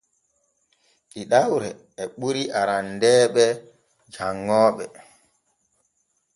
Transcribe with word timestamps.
Ɗiɗawru 1.11 1.69
e 2.01 2.03
ɓuri 2.19 2.43
arandeeru 2.59 3.45
janŋooɓe. 4.13 4.85